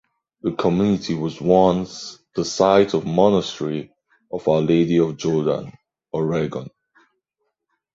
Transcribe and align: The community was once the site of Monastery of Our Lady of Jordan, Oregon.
The 0.41 0.53
community 0.53 1.13
was 1.13 1.39
once 1.39 2.17
the 2.33 2.43
site 2.43 2.95
of 2.95 3.05
Monastery 3.05 3.93
of 4.31 4.47
Our 4.47 4.61
Lady 4.61 4.97
of 4.97 5.15
Jordan, 5.17 5.73
Oregon. 6.11 6.71